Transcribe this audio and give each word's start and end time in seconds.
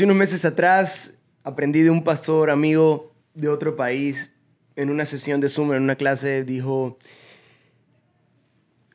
Hace 0.00 0.06
unos 0.06 0.16
meses 0.16 0.46
atrás 0.46 1.12
aprendí 1.44 1.82
de 1.82 1.90
un 1.90 2.02
pastor 2.02 2.48
amigo 2.48 3.12
de 3.34 3.48
otro 3.48 3.76
país 3.76 4.32
en 4.74 4.88
una 4.88 5.04
sesión 5.04 5.42
de 5.42 5.50
Zoom, 5.50 5.74
en 5.74 5.82
una 5.82 5.94
clase, 5.94 6.42
dijo, 6.42 6.96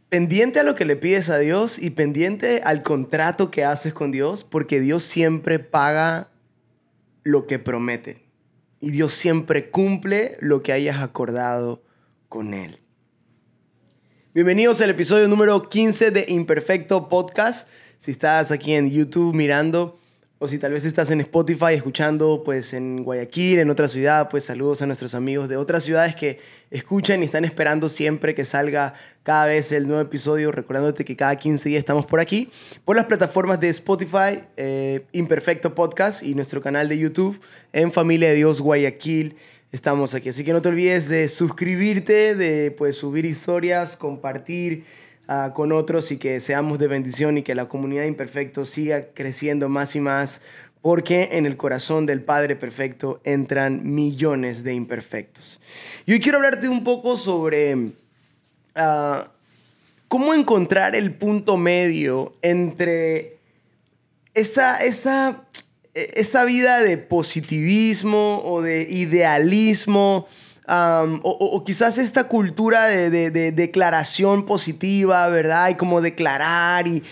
pendiente 0.10 0.60
a 0.60 0.64
lo 0.64 0.74
que 0.74 0.84
le 0.84 0.96
pides 0.96 1.30
a 1.30 1.38
Dios 1.38 1.78
y 1.78 1.92
pendiente 1.92 2.62
al 2.64 2.82
contrato 2.82 3.52
que 3.52 3.64
haces 3.64 3.94
con 3.94 4.12
Dios, 4.12 4.44
porque 4.44 4.80
Dios 4.80 5.04
siempre 5.04 5.60
paga 5.60 6.32
lo 7.22 7.46
que 7.46 7.60
promete 7.60 8.26
y 8.80 8.90
Dios 8.90 9.14
siempre 9.14 9.70
cumple 9.70 10.38
lo 10.40 10.64
que 10.64 10.72
hayas 10.72 11.02
acordado 11.02 11.84
con 12.30 12.56
Él. 12.56 12.80
Bienvenidos 14.34 14.82
al 14.82 14.90
episodio 14.90 15.28
número 15.28 15.62
15 15.62 16.10
de 16.10 16.26
Imperfecto 16.30 17.10
Podcast. 17.10 17.70
Si 18.00 18.10
estás 18.10 18.50
aquí 18.50 18.74
en 18.74 18.90
YouTube 18.90 19.36
mirando, 19.36 20.00
o 20.38 20.48
si 20.50 20.60
tal 20.60 20.74
vez 20.74 20.84
estás 20.84 21.12
en 21.12 21.22
Spotify 21.22 21.74
escuchando 21.74 22.44
pues 22.44 22.74
en 22.74 23.04
Guayaquil, 23.04 23.60
en 23.60 23.70
otra 23.70 23.88
ciudad, 23.88 24.28
pues 24.30 24.44
saludos 24.44 24.82
a 24.82 24.86
nuestros 24.86 25.16
amigos 25.16 25.48
de 25.48 25.56
otras 25.56 25.86
ciudades 25.86 26.14
que 26.14 26.40
escuchan 26.72 27.22
y 27.22 27.26
están 27.26 27.46
esperando 27.46 27.88
siempre 27.88 28.36
que 28.36 28.44
salga 28.44 28.96
cada 29.24 29.46
vez 29.46 29.72
el 29.72 29.88
nuevo 29.88 30.02
episodio, 30.02 30.52
recordándote 30.52 31.06
que 31.06 31.16
cada 31.16 31.38
15 31.38 31.70
días 31.70 31.80
estamos 31.80 32.06
por 32.06 32.20
aquí, 32.20 32.52
por 32.84 32.98
las 32.98 33.06
plataformas 33.06 33.62
de 33.62 33.70
Spotify, 33.70 34.42
eh, 34.58 35.06
Imperfecto 35.14 35.74
Podcast 35.74 36.22
y 36.22 36.36
nuestro 36.36 36.62
canal 36.62 36.90
de 36.90 37.00
YouTube 37.00 37.40
en 37.72 37.94
Familia 37.94 38.28
de 38.28 38.36
Dios 38.36 38.60
Guayaquil. 38.60 39.38
Estamos 39.72 40.14
aquí, 40.16 40.30
así 40.30 40.44
que 40.44 40.52
no 40.52 40.62
te 40.62 40.68
olvides 40.68 41.08
de 41.08 41.30
suscribirte, 41.30 42.36
de 42.36 42.72
pues 42.72 42.98
subir 42.98 43.26
historias, 43.26 43.96
compartir 43.96 44.84
Ah, 45.28 45.54
con 45.56 45.72
otros 45.72 46.12
y 46.12 46.18
que 46.18 46.40
seamos 46.40 46.78
de 46.78 46.88
bendición 46.88 47.40
y 47.40 47.44
que 47.44 47.56
la 47.56 47.66
comunidad 47.66 48.04
imperfecto 48.04 48.64
siga 48.64 49.08
creciendo 49.16 49.70
más 49.70 49.96
y 49.96 50.00
más, 50.00 50.40
porque 50.84 51.30
en 51.32 51.48
el 51.48 51.58
corazón 51.58 52.06
del 52.06 52.22
Padre 52.22 52.56
Perfecto 52.56 53.22
entran 53.24 53.96
millones 53.96 54.64
de 54.64 54.76
imperfectos. 54.76 55.60
Y 56.06 56.14
hoy 56.14 56.20
quiero 56.20 56.38
hablarte 56.38 56.70
un 56.70 56.84
poco 56.84 57.18
sobre 57.18 57.94
ah, 58.76 59.32
cómo 60.08 60.36
encontrar 60.36 60.96
el 60.96 61.12
punto 61.12 61.58
medio 61.58 62.36
entre 62.44 63.40
esta, 64.36 64.78
esta, 64.78 65.44
esta 65.96 66.46
vida 66.46 66.84
de 66.84 67.00
positivismo 67.00 68.44
o 68.46 68.62
de 68.62 68.86
idealismo 68.88 70.28
o, 70.68 71.64
quizás 71.66 71.98
esta 71.98 72.26
cultura 72.26 72.86
de, 72.86 73.32
declaración 73.52 74.46
positiva, 74.46 75.28
¿verdad? 75.28 75.70
Y 75.70 75.76
como 75.76 76.02
declarar 76.02 76.88
y, 76.88 77.04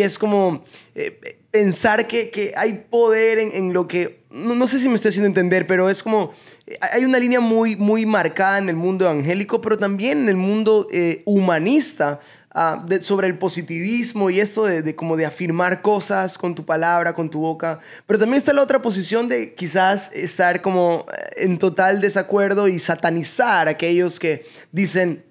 es 0.00 0.18
como 0.18 0.62
eh, 0.94 1.38
pensar 1.50 2.06
que, 2.06 2.52
hay 2.56 2.84
poder 2.90 3.38
en, 3.38 3.72
lo 3.72 3.88
que, 3.88 4.20
no, 4.30 4.66
sé 4.66 4.78
si 4.78 4.88
me 4.88 4.96
estoy 4.96 5.10
haciendo 5.10 5.28
entender, 5.28 5.66
pero 5.66 5.88
es 5.90 6.02
como, 6.02 6.32
eh, 6.66 6.78
hay 6.92 7.04
una 7.04 7.18
línea 7.18 7.40
muy, 7.40 7.76
muy 7.76 8.06
marcada 8.06 8.58
en 8.58 8.68
el 8.68 8.76
mundo 8.76 9.04
evangélico, 9.04 9.60
pero 9.60 9.78
también 9.78 10.20
en 10.20 10.28
el 10.28 10.36
mundo 10.36 10.86
eh, 10.92 11.22
humanista, 11.24 12.20
Ah, 12.58 12.82
sobre 13.02 13.26
el 13.26 13.36
positivismo 13.36 14.30
y 14.30 14.40
eso 14.40 14.64
de, 14.64 14.96
como 14.96 15.18
de 15.18 15.26
afirmar 15.26 15.82
cosas 15.82 16.38
con 16.38 16.54
tu 16.54 16.64
palabra, 16.64 17.12
con 17.12 17.28
tu 17.28 17.40
boca. 17.40 17.80
Pero 18.06 18.18
también 18.18 18.38
está 18.38 18.54
la 18.54 18.62
otra 18.62 18.80
posición 18.80 19.28
de 19.28 19.52
quizás 19.52 20.10
estar 20.14 20.62
como 20.62 21.04
eh, 21.12 21.44
en 21.44 21.58
total 21.58 22.00
desacuerdo 22.00 22.66
y 22.66 22.78
satanizar 22.78 23.68
a 23.68 23.72
aquellos 23.72 24.18
que 24.18 24.46
dicen 24.72 25.22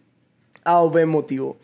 A 0.64 0.84
o 0.84 0.92
B 0.92 1.08
motivo. 1.08 1.58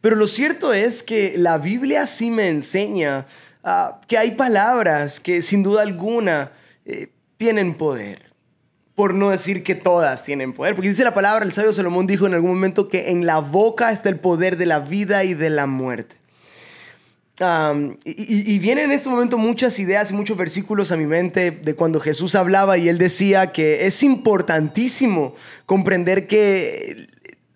Pero 0.00 0.14
lo 0.14 0.28
cierto 0.28 0.72
es 0.72 1.02
que 1.02 1.34
la 1.36 1.58
Biblia 1.58 2.06
sí 2.06 2.30
me 2.30 2.48
enseña 2.48 3.26
ah, 3.64 4.00
que 4.06 4.18
hay 4.18 4.36
palabras 4.36 5.18
que 5.18 5.42
sin 5.42 5.64
duda 5.64 5.82
alguna 5.82 6.52
eh, 6.84 7.10
tienen 7.38 7.74
poder 7.74 8.27
por 8.98 9.14
no 9.14 9.30
decir 9.30 9.62
que 9.62 9.76
todas 9.76 10.24
tienen 10.24 10.52
poder. 10.52 10.74
Porque 10.74 10.88
dice 10.88 11.04
la 11.04 11.14
palabra, 11.14 11.44
el 11.44 11.52
sabio 11.52 11.72
Salomón 11.72 12.08
dijo 12.08 12.26
en 12.26 12.34
algún 12.34 12.50
momento 12.50 12.88
que 12.88 13.12
en 13.12 13.26
la 13.26 13.38
boca 13.38 13.92
está 13.92 14.08
el 14.08 14.18
poder 14.18 14.56
de 14.56 14.66
la 14.66 14.80
vida 14.80 15.22
y 15.22 15.34
de 15.34 15.50
la 15.50 15.66
muerte. 15.68 16.16
y, 18.04 18.58
vienen 18.58 18.86
en 18.86 18.90
este 18.90 19.08
momento 19.08 19.38
muchas 19.38 19.78
ideas 19.78 20.10
y 20.10 20.14
muchos 20.14 20.36
versículos 20.36 20.90
a 20.90 20.96
mi 20.96 21.06
mente 21.06 21.52
de 21.52 21.74
cuando 21.76 22.00
Jesús 22.00 22.34
hablaba 22.34 22.76
y 22.76 22.88
él 22.88 22.98
decía 22.98 23.52
que 23.52 23.86
es 23.86 24.02
importantísimo 24.02 25.36
comprender 25.64 26.26
que 26.26 27.06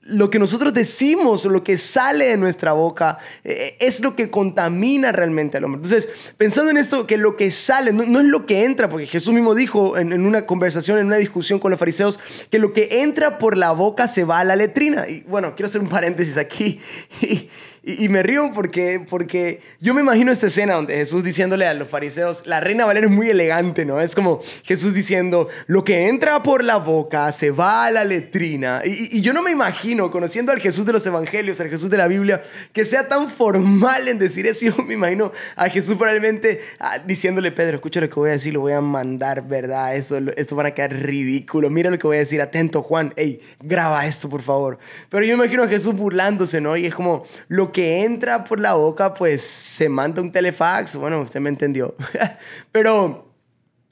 lo 0.05 0.31
que 0.31 0.39
nosotros 0.39 0.75
decimos, 0.75 1.45
lo 1.45 1.63
que 1.63 1.79
sale 1.79 2.27
de 2.27 2.37
nuestra 2.37 2.73
boca, 2.73 3.19
eh, 3.45 3.77
es 3.79 4.01
lo 4.01 4.17
que 4.17 4.31
contamina 4.31 5.13
realmente 5.13 5.59
al 5.59 5.65
hombre. 5.65 5.81
Entonces, 5.83 6.09
pensando 6.37 6.71
en 6.71 6.77
esto, 6.77 7.07
que 7.07 7.17
lo 7.17 7.37
que 7.37 7.51
sale 7.51 7.93
no, 7.93 8.19
es 8.19 8.27
lo 8.27 8.45
que 8.45 8.65
entra, 8.65 8.89
porque 8.89 9.07
Jesús 9.07 9.33
mismo 9.33 9.55
dijo 9.55 9.97
en, 9.97 10.13
en, 10.13 10.27
una 10.27 10.45
conversación, 10.45 10.99
en 10.99 11.07
una 11.07 11.17
discusión 11.17 11.61
con 11.61 11.71
los 11.71 11.79
fariseos, 11.79 12.19
que 12.51 12.59
lo 12.59 12.73
que 12.73 13.03
entra 13.03 13.39
por 13.39 13.57
la 13.57 13.71
boca 13.71 14.09
se 14.09 14.25
va 14.25 14.41
a 14.41 14.45
la 14.45 14.57
letrina. 14.57 15.09
Y 15.09 15.23
bueno, 15.23 15.55
quiero 15.55 15.69
hacer 15.69 15.81
un 15.81 15.89
paréntesis 15.89 16.37
aquí. 16.37 16.81
Y, 17.23 17.49
y, 17.85 18.09
me 18.09 18.23
río 18.23 18.51
porque, 18.55 19.05
porque 19.09 19.61
yo 19.81 19.95
me 19.95 20.01
imagino 20.01 20.31
esta 20.31 20.47
escena 20.47 20.75
donde 20.75 20.97
Jesús 20.97 21.25
diciéndole 21.25 21.67
a 21.67 21.75
los 21.75 21.89
fariseos, 21.89 22.47
la 22.47 22.61
reina 22.61 22.85
Valera 22.85 23.07
es 23.07 23.13
muy 23.13 23.29
elegante, 23.29 23.85
¿no? 23.85 24.01
Es 24.01 24.15
como 24.15 24.41
Jesús 24.63 24.95
diciendo, 24.95 25.49
lo 25.67 25.83
que 25.83 26.09
entra 26.09 26.43
por 26.43 26.63
la 26.63 26.77
boca 26.77 27.31
se 27.33 27.51
va 27.51 27.87
a 27.87 27.91
la 27.91 28.05
letrina. 28.05 28.83
Y, 28.85 29.19
y 29.19 29.21
yo 29.21 29.33
no 29.33 29.43
me 29.43 29.51
imagino, 29.51 30.11
conociendo 30.11 30.53
al 30.53 30.61
Jesús 30.61 30.87
de 30.87 30.93
los 30.93 31.05
evangelios, 31.07 31.61
al 31.61 31.69
Jesús 31.69 31.91
de 31.91 31.97
la 31.97 32.07
Biblia, 32.07 32.43
que 32.73 32.85
sea 32.85 33.09
tan 33.09 33.29
formal 33.29 34.09
en 34.09 34.19
decir 34.19 34.47
eso. 34.47 34.67
Yo 34.67 34.77
me 34.85 34.95
imagino 34.95 35.33
a 35.57 35.69
Jesús 35.69 35.97
probablemente 35.97 36.61
ah, 36.79 36.99
diciéndole, 37.05 37.51
Pedro, 37.53 37.77
escucha 37.77 38.01
lo 38.01 38.09
que 38.09 38.15
voy 38.15 38.29
a 38.31 38.33
decir, 38.33 38.53
lo 38.53 38.61
voy 38.61 38.73
a 38.73 38.81
mandar, 38.81 39.47
¿verdad? 39.47 39.97
Esto, 39.97 40.19
esto 40.37 40.55
van 40.57 40.67
a 40.67 40.71
quedar 40.71 40.93
ridículo. 40.95 41.71
Mira 41.71 41.91
lo 41.91 41.99
que 41.99 42.07
voy 42.07 42.17
a 42.17 42.21
decir, 42.21 42.41
atento 42.41 42.83
Juan, 42.83 43.13
hey, 43.17 43.41
graba 43.61 44.07
esto, 44.07 44.29
por 44.29 44.43
favor. 44.43 44.79
Pero 45.09 45.25
yo 45.25 45.37
me 45.37 45.45
imagino 45.45 45.65
a 45.65 45.69
Jesús 45.69 45.95
burlándose, 45.95 46.61
¿no? 46.61 46.77
Y 46.77 46.87
es 46.87 46.95
como, 46.95 47.25
lo 47.49 47.72
que 47.73 48.05
entra 48.05 48.45
por 48.45 48.61
la 48.61 48.75
boca, 48.75 49.15
pues 49.15 49.43
se 49.43 49.89
manda 49.89 50.23
un 50.23 50.31
telefax. 50.31 50.97
Bueno, 50.97 51.21
usted 51.21 51.41
me 51.41 51.49
entendió. 51.49 51.95
Pero, 52.73 53.33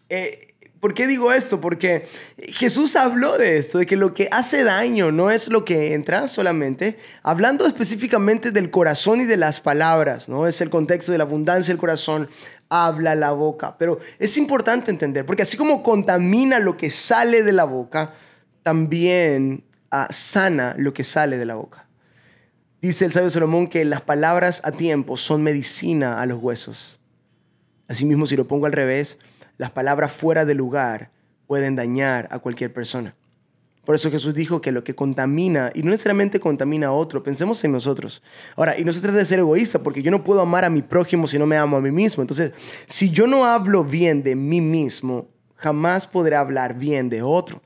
eh, 0.09 0.55
¿por 0.81 0.95
qué 0.95 1.07
digo 1.07 1.33
esto? 1.33 1.61
Porque 1.61 2.07
Jesús 2.39 2.97
habló 2.97 3.39
de 3.39 3.59
esto, 3.59 3.79
de 3.79 3.87
que 3.87 3.97
lo 3.97 4.15
que 4.15 4.29
hace 4.31 4.65
daño 4.65 5.13
no 5.13 5.31
es 5.31 5.49
lo 5.49 5.65
que 5.65 5.95
entra 5.95 6.29
solamente, 6.29 6.99
hablando 7.23 7.67
específicamente 7.67 8.51
del 8.51 8.71
corazón 8.71 9.21
y 9.21 9.25
de 9.25 9.37
las 9.37 9.61
palabras, 9.61 10.29
¿no? 10.29 10.47
Es 10.47 10.61
el 10.61 10.71
contexto 10.71 11.13
de 11.13 11.19
la 11.19 11.25
abundancia 11.25 11.73
del 11.73 11.81
corazón, 11.81 12.29
habla 12.69 13.15
la 13.15 13.33
boca. 13.33 13.77
Pero 13.79 13.99
es 14.19 14.37
importante 14.39 14.91
entender, 14.91 15.27
porque 15.27 15.43
así 15.43 15.57
como 15.57 15.83
contamina 15.83 16.59
lo 16.59 16.77
que 16.77 16.91
sale 16.91 17.43
de 17.43 17.53
la 17.53 17.65
boca, 17.65 18.15
también 18.63 19.65
ah, 19.91 20.09
sana 20.11 20.75
lo 20.79 20.95
que 20.95 21.05
sale 21.05 21.37
de 21.37 21.47
la 21.47 21.57
boca. 21.57 21.90
Dice 22.83 23.05
el 23.05 23.13
sabio 23.13 23.29
Salomón 23.29 23.67
que 23.67 23.85
las 23.85 24.01
palabras 24.01 24.63
a 24.65 24.73
tiempo 24.73 25.19
son 25.19 25.43
medicina 25.43 26.21
a 26.21 26.25
los 26.25 26.39
huesos. 26.43 26.99
Asimismo, 27.89 28.27
si 28.27 28.37
lo 28.37 28.47
pongo 28.47 28.65
al 28.65 28.73
revés, 28.73 29.19
las 29.59 29.71
palabras 29.71 30.13
fuera 30.13 30.47
de 30.47 30.55
lugar 30.55 31.11
pueden 31.47 31.77
dañar 31.77 32.27
a 32.31 32.39
cualquier 32.39 32.73
persona. 32.73 33.15
Por 33.85 33.97
eso 33.97 34.11
Jesús 34.11 34.35
dijo 34.35 34.63
que 34.63 34.73
lo 34.73 34.83
que 34.83 34.95
contamina, 34.95 35.73
y 35.75 35.83
no 35.83 35.91
necesariamente 35.91 36.41
contamina 36.41 36.87
a 36.87 36.93
otro, 36.93 37.23
pensemos 37.23 37.63
en 37.65 37.73
nosotros. 37.73 38.23
Ahora, 38.57 38.79
y 38.79 38.85
no 38.85 38.93
se 38.93 39.01
trata 39.01 39.19
de 39.19 39.27
ser 39.27 39.41
egoísta, 39.41 39.83
porque 39.83 40.03
yo 40.03 40.11
no 40.11 40.25
puedo 40.25 40.41
amar 40.41 40.65
a 40.65 40.71
mi 40.71 40.81
prójimo 40.81 41.27
si 41.27 41.39
no 41.39 41.47
me 41.47 41.59
amo 41.59 41.77
a 41.77 41.81
mí 41.83 41.91
mismo. 41.91 42.23
Entonces, 42.23 42.53
si 42.87 43.11
yo 43.11 43.27
no 43.27 43.45
hablo 43.45 43.85
bien 43.85 44.23
de 44.23 44.37
mí 44.37 44.61
mismo, 44.63 45.29
jamás 45.57 46.07
podré 46.07 46.37
hablar 46.37 46.79
bien 46.79 47.11
de 47.11 47.21
otro. 47.23 47.61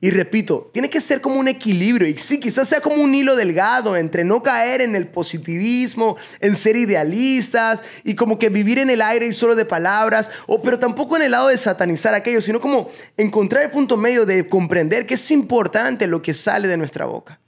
Y 0.00 0.10
repito, 0.10 0.70
tiene 0.72 0.88
que 0.88 1.00
ser 1.00 1.20
como 1.20 1.40
un 1.40 1.48
equilibrio. 1.48 2.06
Y 2.06 2.16
sí, 2.16 2.38
quizás 2.38 2.68
sea 2.68 2.80
como 2.80 3.02
un 3.02 3.12
hilo 3.16 3.34
delgado 3.34 3.96
entre 3.96 4.22
no 4.22 4.44
caer 4.44 4.80
en 4.80 4.94
el 4.94 5.08
positivismo, 5.08 6.16
en 6.40 6.54
ser 6.54 6.76
idealistas 6.76 7.82
y 8.04 8.14
como 8.14 8.38
que 8.38 8.48
vivir 8.48 8.78
en 8.78 8.90
el 8.90 9.02
aire 9.02 9.26
y 9.26 9.32
solo 9.32 9.56
de 9.56 9.64
palabras, 9.64 10.30
o, 10.46 10.62
pero 10.62 10.78
tampoco 10.78 11.16
en 11.16 11.22
el 11.22 11.32
lado 11.32 11.48
de 11.48 11.58
satanizar 11.58 12.14
aquello, 12.14 12.40
sino 12.40 12.60
como 12.60 12.88
encontrar 13.16 13.64
el 13.64 13.70
punto 13.70 13.96
medio 13.96 14.24
de 14.24 14.48
comprender 14.48 15.04
que 15.04 15.14
es 15.14 15.30
importante 15.32 16.06
lo 16.06 16.22
que 16.22 16.32
sale 16.32 16.68
de 16.68 16.76
nuestra 16.76 17.06
boca. 17.06 17.40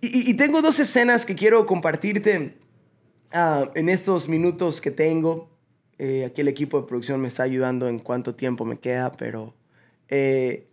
Y, 0.00 0.34
tengo 0.34 0.62
dos 0.62 0.80
escenas 0.80 1.24
que 1.24 1.36
quiero 1.36 1.64
compartirte 1.64 2.56
ah, 3.30 3.70
en 3.76 3.88
estos 3.88 4.28
minutos 4.28 4.80
que 4.80 4.90
tengo. 4.90 5.48
Eh, 5.96 6.24
aquí 6.26 6.40
el 6.40 6.48
equipo 6.48 6.80
de 6.80 6.88
producción 6.88 7.20
me 7.20 7.28
está 7.28 7.44
ayudando 7.44 7.86
en 7.86 8.00
cuánto 8.00 8.34
tiempo 8.34 8.64
me 8.64 8.80
queda, 8.80 9.12
pero... 9.12 9.54
Eh, 10.08 10.66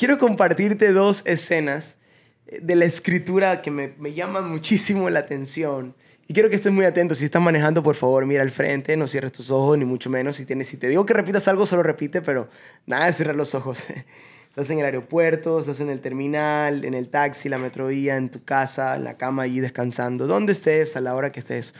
quiero 0.00 0.18
compartirte 0.18 0.94
dos 0.94 1.20
escenas 1.26 1.98
eh, 2.46 2.60
de 2.62 2.74
la 2.74 2.86
escritura 2.86 3.60
que 3.60 3.70
me, 3.70 3.92
me 3.98 4.14
llaman 4.14 4.50
muchísimo 4.50 5.10
la 5.10 5.18
atención. 5.20 5.94
Y 6.26 6.32
quiero 6.32 6.48
que 6.48 6.56
estés 6.56 6.72
muy 6.72 6.86
atento. 6.86 7.14
Si 7.14 7.26
estás 7.26 7.42
manejando, 7.42 7.82
por 7.82 7.96
favor, 7.96 8.24
mira 8.24 8.40
al 8.40 8.50
frente, 8.50 8.96
no 8.96 9.06
cierres 9.06 9.32
tus 9.32 9.50
ojos, 9.50 9.76
ni 9.76 9.84
mucho 9.84 10.08
menos. 10.08 10.36
Si, 10.36 10.46
tienes, 10.46 10.68
si 10.68 10.78
te 10.78 10.88
digo 10.88 11.04
que 11.04 11.12
repitas 11.12 11.48
algo, 11.48 11.66
solo 11.66 11.82
repite, 11.82 12.22
pero 12.22 12.48
nada 12.86 13.06
de 13.06 13.12
cerrar 13.12 13.36
los 13.36 13.54
ojos. 13.54 13.84
Estás 14.48 14.70
en 14.70 14.78
el 14.78 14.84
aeropuerto, 14.84 15.60
estás 15.60 15.78
en 15.78 15.90
el 15.90 16.00
terminal, 16.00 16.84
en 16.84 16.94
el 16.94 17.08
taxi, 17.08 17.48
la 17.48 17.58
metrovía, 17.58 18.16
en 18.16 18.30
tu 18.30 18.42
casa, 18.42 18.96
en 18.96 19.04
la 19.04 19.16
cama 19.16 19.44
allí 19.44 19.60
descansando, 19.60 20.26
donde 20.26 20.50
estés, 20.50 20.96
a 20.96 21.00
la 21.00 21.14
hora 21.14 21.30
que 21.30 21.38
estés. 21.38 21.72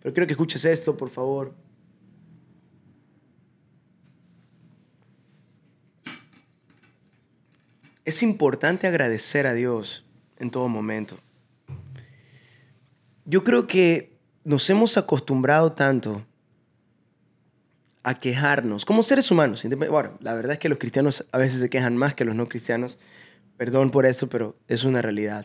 Pero 0.00 0.14
quiero 0.14 0.26
que 0.26 0.32
escuches 0.32 0.64
esto, 0.64 0.96
por 0.96 1.10
favor. 1.10 1.52
Es 8.06 8.22
importante 8.22 8.86
agradecer 8.86 9.46
a 9.48 9.52
Dios 9.52 10.04
en 10.38 10.50
todo 10.50 10.68
momento. 10.68 11.18
Yo 13.24 13.42
creo 13.42 13.66
que 13.66 14.16
nos 14.44 14.70
hemos 14.70 14.96
acostumbrado 14.96 15.72
tanto 15.72 16.24
a 18.04 18.14
quejarnos 18.14 18.84
como 18.84 19.02
seres 19.02 19.28
humanos. 19.32 19.66
Bueno, 19.90 20.16
la 20.20 20.34
verdad 20.34 20.52
es 20.52 20.58
que 20.60 20.68
los 20.68 20.78
cristianos 20.78 21.26
a 21.32 21.38
veces 21.38 21.58
se 21.58 21.68
quejan 21.68 21.96
más 21.96 22.14
que 22.14 22.24
los 22.24 22.36
no 22.36 22.48
cristianos. 22.48 23.00
Perdón 23.56 23.90
por 23.90 24.06
eso, 24.06 24.28
pero 24.28 24.56
es 24.68 24.84
una 24.84 25.02
realidad. 25.02 25.44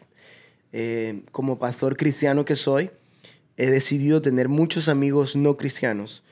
Eh, 0.72 1.24
como 1.32 1.58
pastor 1.58 1.98
cristiano 1.98 2.46
que 2.46 2.56
soy, 2.56 2.92
he 3.58 3.72
decidido 3.72 4.22
tener 4.22 4.50
muchos 4.50 4.88
amigos 4.88 5.36
no 5.36 5.58
cristianos, 5.58 6.24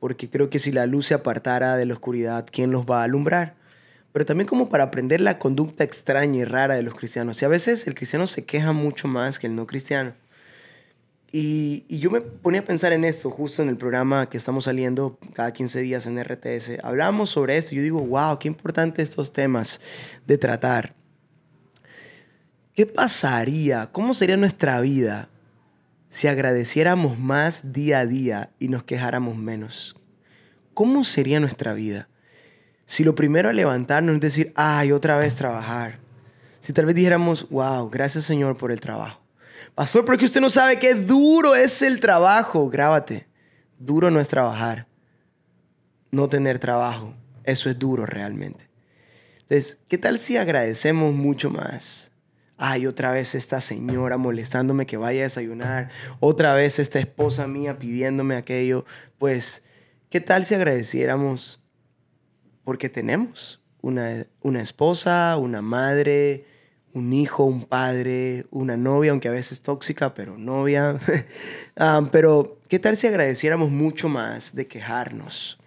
porque 0.00 0.28
creo 0.28 0.50
que 0.50 0.58
si 0.58 0.72
la 0.72 0.86
luz 0.86 1.06
se 1.06 1.14
apartara 1.14 1.76
de 1.76 1.86
la 1.86 1.94
oscuridad, 1.94 2.44
¿quién 2.50 2.72
los 2.72 2.86
va 2.86 3.02
a 3.02 3.04
alumbrar? 3.04 3.54
Pero 4.16 4.24
también 4.24 4.48
como 4.48 4.70
para 4.70 4.84
aprender 4.84 5.20
la 5.20 5.38
conducta 5.38 5.84
extraña 5.84 6.40
y 6.40 6.44
rara 6.46 6.74
de 6.74 6.82
los 6.82 6.94
cristianos. 6.94 7.42
Y 7.42 7.44
a 7.44 7.48
veces 7.48 7.86
el 7.86 7.94
cristiano 7.94 8.26
se 8.26 8.46
queja 8.46 8.72
mucho 8.72 9.08
más 9.08 9.38
que 9.38 9.46
el 9.46 9.54
no 9.54 9.66
cristiano. 9.66 10.14
Y, 11.30 11.84
yo 11.90 12.10
me 12.10 12.22
ponía 12.22 12.60
a 12.60 12.64
pensar 12.64 12.94
en 12.94 13.04
esto 13.04 13.30
justo 13.30 13.60
en 13.60 13.68
el 13.68 13.76
programa 13.76 14.30
que 14.30 14.38
estamos 14.38 14.64
saliendo 14.64 15.18
cada 15.34 15.52
15 15.52 15.80
días 15.80 16.06
en 16.06 16.18
RTS. 16.18 16.82
Hablamos 16.82 17.28
sobre 17.28 17.58
esto 17.58 17.74
y 17.74 17.76
yo 17.76 17.82
digo, 17.82 18.00
wow, 18.06 18.38
qué 18.38 18.48
importante 18.48 19.02
estos 19.02 19.34
temas 19.34 19.82
de 20.26 20.38
tratar. 20.38 20.94
¿Qué 22.74 22.86
pasaría? 22.86 23.90
¿Cómo 23.92 24.14
sería 24.14 24.38
nuestra 24.38 24.80
vida 24.80 25.28
si 26.08 26.26
agradeciéramos 26.26 27.18
más 27.18 27.74
día 27.74 27.98
a 27.98 28.06
día 28.06 28.48
y 28.58 28.68
nos 28.68 28.82
quejáramos 28.82 29.36
menos? 29.36 29.94
¿Cómo 30.72 31.04
sería 31.04 31.38
nuestra 31.38 31.74
vida? 31.74 32.08
Si 32.86 33.02
lo 33.04 33.14
primero 33.14 33.48
a 33.48 33.52
levantarnos 33.52 34.14
es 34.14 34.20
decir, 34.20 34.52
ay, 34.54 34.92
otra 34.92 35.18
vez 35.18 35.34
trabajar. 35.34 35.98
Si 36.60 36.72
tal 36.72 36.86
vez 36.86 36.94
dijéramos, 36.94 37.48
wow, 37.50 37.90
gracias 37.90 38.24
Señor 38.24 38.56
por 38.56 38.72
el 38.72 38.80
trabajo. 38.80 39.20
Pastor, 39.74 40.04
porque 40.04 40.24
usted 40.24 40.40
no 40.40 40.50
sabe 40.50 40.78
qué 40.78 40.94
duro 40.94 41.54
es 41.54 41.82
el 41.82 42.00
trabajo. 42.00 42.70
Grábate. 42.70 43.26
Duro 43.78 44.10
no 44.10 44.20
es 44.20 44.28
trabajar. 44.28 44.86
No 46.10 46.28
tener 46.28 46.58
trabajo. 46.58 47.14
Eso 47.44 47.68
es 47.68 47.78
duro 47.78 48.06
realmente. 48.06 48.70
Entonces, 49.40 49.80
¿qué 49.88 49.98
tal 49.98 50.18
si 50.18 50.36
agradecemos 50.36 51.12
mucho 51.12 51.50
más? 51.50 52.12
Ay, 52.56 52.86
otra 52.86 53.10
vez 53.10 53.34
esta 53.34 53.60
señora 53.60 54.16
molestándome 54.16 54.86
que 54.86 54.96
vaya 54.96 55.20
a 55.20 55.24
desayunar. 55.24 55.90
Otra 56.20 56.54
vez 56.54 56.78
esta 56.78 56.98
esposa 56.98 57.46
mía 57.46 57.78
pidiéndome 57.78 58.36
aquello. 58.36 58.84
Pues, 59.18 59.62
¿qué 60.08 60.20
tal 60.20 60.44
si 60.44 60.54
agradeciéramos 60.54 61.60
porque 62.66 62.88
tenemos 62.88 63.60
una, 63.80 64.26
una 64.42 64.60
esposa, 64.60 65.36
una 65.36 65.62
madre, 65.62 66.46
un 66.94 67.12
hijo, 67.12 67.44
un 67.44 67.62
padre, 67.62 68.44
una 68.50 68.76
novia, 68.76 69.12
aunque 69.12 69.28
a 69.28 69.30
veces 69.30 69.62
tóxica, 69.62 70.12
pero 70.14 70.36
novia. 70.36 70.98
Ah, 71.78 72.08
pero, 72.10 72.58
¿qué 72.68 72.78
tal 72.78 72.96
si 72.96 73.06
agradeciéramos 73.06 73.70
mucho 73.70 74.08
más 74.08 74.56
de 74.56 74.66
quejarnos? 74.66 75.58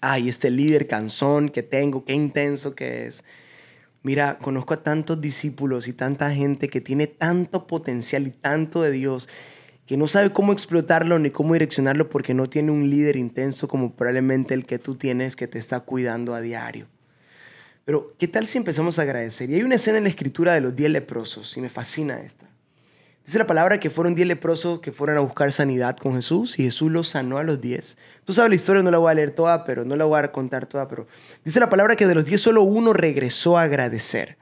Ay, 0.00 0.28
este 0.28 0.50
líder 0.50 0.86
cansón 0.86 1.48
que 1.48 1.62
tengo, 1.62 2.04
qué 2.04 2.12
intenso 2.12 2.74
que 2.74 3.06
es. 3.06 3.24
Mira, 4.02 4.36
conozco 4.38 4.74
a 4.74 4.82
tantos 4.82 5.20
discípulos 5.20 5.88
y 5.88 5.92
tanta 5.94 6.30
gente 6.32 6.66
que 6.66 6.80
tiene 6.82 7.06
tanto 7.06 7.66
potencial 7.68 8.26
y 8.26 8.30
tanto 8.32 8.82
de 8.82 8.90
Dios 8.90 9.28
que 9.86 9.96
no 9.96 10.08
sabe 10.08 10.32
cómo 10.32 10.52
explotarlo 10.52 11.18
ni 11.18 11.30
cómo 11.30 11.52
direccionarlo 11.52 12.10
porque 12.10 12.34
no 12.34 12.48
tiene 12.48 12.72
un 12.72 12.90
líder 12.90 13.16
intenso 13.16 13.68
como 13.68 13.94
probablemente 13.94 14.54
el 14.54 14.66
que 14.66 14.78
tú 14.78 14.96
tienes 14.96 15.36
que 15.36 15.46
te 15.46 15.58
está 15.58 15.80
cuidando 15.80 16.34
a 16.34 16.40
diario. 16.40 16.88
Pero, 17.84 18.12
¿qué 18.18 18.26
tal 18.26 18.46
si 18.46 18.58
empezamos 18.58 18.98
a 18.98 19.02
agradecer? 19.02 19.48
Y 19.48 19.54
hay 19.54 19.62
una 19.62 19.76
escena 19.76 19.98
en 19.98 20.04
la 20.04 20.10
escritura 20.10 20.54
de 20.54 20.60
los 20.60 20.74
diez 20.74 20.90
leprosos, 20.90 21.56
y 21.56 21.60
me 21.60 21.68
fascina 21.68 22.18
esta. 22.18 22.50
Dice 23.24 23.38
la 23.38 23.46
palabra 23.46 23.80
que 23.80 23.90
fueron 23.90 24.14
diez 24.14 24.26
leprosos 24.26 24.80
que 24.80 24.92
fueron 24.92 25.18
a 25.18 25.20
buscar 25.20 25.50
sanidad 25.50 25.96
con 25.96 26.14
Jesús 26.14 26.60
y 26.60 26.62
Jesús 26.62 26.92
los 26.92 27.08
sanó 27.08 27.38
a 27.38 27.42
los 27.42 27.60
diez. 27.60 27.96
Tú 28.24 28.32
sabes 28.32 28.50
la 28.50 28.54
historia, 28.54 28.84
no 28.84 28.90
la 28.92 28.98
voy 28.98 29.10
a 29.10 29.14
leer 29.14 29.32
toda, 29.32 29.64
pero 29.64 29.84
no 29.84 29.96
la 29.96 30.04
voy 30.04 30.20
a 30.20 30.30
contar 30.30 30.66
toda, 30.66 30.86
pero 30.86 31.08
dice 31.44 31.58
la 31.58 31.68
palabra 31.68 31.96
que 31.96 32.06
de 32.06 32.14
los 32.14 32.26
diez 32.26 32.40
solo 32.40 32.62
uno 32.62 32.92
regresó 32.92 33.58
a 33.58 33.62
agradecer. 33.62 34.36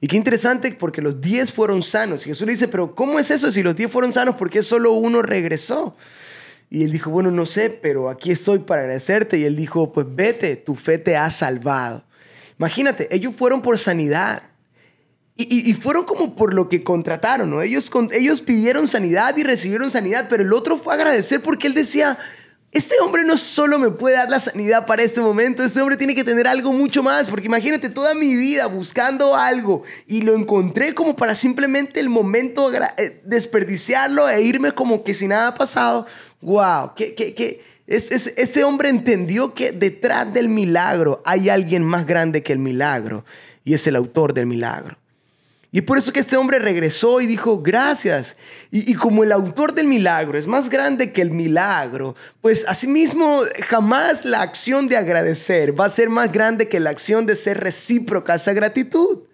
Y 0.00 0.08
qué 0.08 0.16
interesante 0.16 0.72
porque 0.72 1.00
los 1.00 1.20
diez 1.20 1.52
fueron 1.52 1.82
sanos. 1.82 2.26
Y 2.26 2.30
Jesús 2.30 2.46
le 2.46 2.52
dice, 2.52 2.68
pero 2.68 2.94
¿cómo 2.94 3.18
es 3.18 3.30
eso? 3.30 3.50
Si 3.50 3.62
los 3.62 3.76
diez 3.76 3.90
fueron 3.90 4.12
sanos, 4.12 4.36
¿por 4.36 4.50
qué 4.50 4.62
solo 4.62 4.92
uno 4.92 5.22
regresó? 5.22 5.96
Y 6.68 6.82
él 6.84 6.92
dijo, 6.92 7.10
bueno, 7.10 7.30
no 7.30 7.46
sé, 7.46 7.70
pero 7.70 8.10
aquí 8.10 8.30
estoy 8.30 8.58
para 8.58 8.82
agradecerte. 8.82 9.38
Y 9.38 9.44
él 9.44 9.56
dijo, 9.56 9.92
pues 9.92 10.06
vete, 10.10 10.56
tu 10.56 10.74
fe 10.74 10.98
te 10.98 11.16
ha 11.16 11.30
salvado. 11.30 12.04
Imagínate, 12.58 13.14
ellos 13.14 13.34
fueron 13.34 13.62
por 13.62 13.78
sanidad. 13.78 14.42
Y, 15.38 15.74
fueron 15.74 16.06
como 16.06 16.34
por 16.34 16.54
lo 16.54 16.70
que 16.70 16.82
contrataron, 16.82 17.50
¿no? 17.50 17.60
Ellos, 17.60 17.90
ellos 18.12 18.40
pidieron 18.40 18.88
sanidad 18.88 19.36
y 19.36 19.42
recibieron 19.42 19.90
sanidad, 19.90 20.28
pero 20.30 20.42
el 20.42 20.52
otro 20.54 20.78
fue 20.78 20.94
a 20.94 20.96
agradecer 20.96 21.42
porque 21.42 21.66
él 21.66 21.74
decía, 21.74 22.16
este 22.76 22.96
hombre 23.00 23.24
no 23.24 23.38
solo 23.38 23.78
me 23.78 23.90
puede 23.90 24.16
dar 24.16 24.28
la 24.28 24.38
sanidad 24.38 24.84
para 24.84 25.02
este 25.02 25.22
momento, 25.22 25.64
este 25.64 25.80
hombre 25.80 25.96
tiene 25.96 26.14
que 26.14 26.24
tener 26.24 26.46
algo 26.46 26.74
mucho 26.74 27.02
más, 27.02 27.28
porque 27.28 27.46
imagínate 27.46 27.88
toda 27.88 28.14
mi 28.14 28.34
vida 28.36 28.66
buscando 28.66 29.34
algo 29.34 29.82
y 30.06 30.20
lo 30.20 30.34
encontré 30.34 30.92
como 30.92 31.16
para 31.16 31.34
simplemente 31.34 32.00
el 32.00 32.10
momento 32.10 32.70
eh, 32.98 33.22
desperdiciarlo 33.24 34.28
e 34.28 34.42
irme 34.42 34.72
como 34.72 35.04
que 35.04 35.14
si 35.14 35.26
nada 35.26 35.48
ha 35.48 35.54
pasado. 35.54 36.06
¡Wow! 36.42 36.92
¿Qué, 36.94 37.14
qué, 37.14 37.32
qué? 37.32 37.62
este 37.86 38.64
hombre 38.64 38.90
entendió 38.90 39.54
que 39.54 39.72
detrás 39.72 40.32
del 40.34 40.48
milagro 40.48 41.22
hay 41.24 41.48
alguien 41.48 41.82
más 41.82 42.04
grande 42.04 42.42
que 42.42 42.52
el 42.52 42.58
milagro 42.58 43.24
y 43.64 43.72
es 43.72 43.86
el 43.86 43.96
autor 43.96 44.34
del 44.34 44.46
milagro. 44.46 44.98
Y 45.76 45.82
por 45.82 45.98
eso 45.98 46.10
que 46.10 46.20
este 46.20 46.38
hombre 46.38 46.58
regresó 46.58 47.20
y 47.20 47.26
dijo, 47.26 47.60
gracias. 47.60 48.38
Y, 48.70 48.90
y, 48.90 48.94
como 48.94 49.24
el 49.24 49.30
autor 49.30 49.74
del 49.74 49.86
milagro 49.86 50.38
es 50.38 50.46
más 50.46 50.70
grande 50.70 51.12
que 51.12 51.20
el 51.20 51.32
milagro, 51.32 52.16
pues 52.40 52.64
asimismo 52.66 53.42
jamás 53.68 54.24
la 54.24 54.40
acción 54.40 54.88
de 54.88 54.96
agradecer 54.96 55.78
va 55.78 55.84
a 55.84 55.90
ser 55.90 56.08
más 56.08 56.32
grande 56.32 56.66
que 56.66 56.80
la 56.80 56.88
acción 56.88 57.26
de 57.26 57.36
ser 57.36 57.60
recíproca 57.60 58.32
a 58.32 58.36
esa 58.36 58.54
gratitud. 58.54 59.24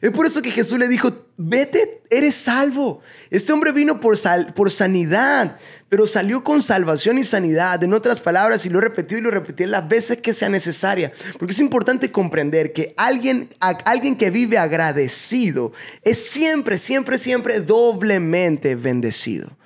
Es 0.00 0.12
por 0.12 0.24
eso 0.24 0.40
que 0.40 0.52
Jesús 0.52 0.78
le 0.78 0.86
dijo, 0.86 1.26
vete, 1.38 2.02
eres 2.10 2.34
salvo. 2.34 3.00
Este 3.30 3.52
hombre 3.52 3.72
vino 3.72 4.00
por, 4.00 4.18
por 4.54 4.70
sanidad, 4.70 5.56
pero 5.88 6.06
salió 6.06 6.44
con 6.44 6.60
salvación 6.60 7.16
y 7.16 7.24
sanidad. 7.24 7.82
En 7.82 7.94
otras 7.94 8.20
palabras, 8.20 8.66
y 8.66 8.68
lo 8.68 8.80
repetí 8.80 9.14
y 9.14 9.20
lo 9.20 9.30
repetí 9.30 9.64
las 9.64 9.88
veces 9.88 10.18
que 10.18 10.34
sea 10.34 10.50
necesaria. 10.50 11.12
Porque 11.38 11.52
es 11.52 11.60
importante 11.60 12.12
comprender 12.12 12.74
que 12.74 12.92
alguien, 12.98 13.54
alguien 13.60 14.16
que 14.16 14.30
vive 14.30 14.58
agradecido 14.58 15.72
es 16.02 16.18
siempre, 16.18 16.76
siempre, 16.76 17.16
siempre 17.16 17.60
doblemente 17.60 18.74
bendecido. 18.74 19.56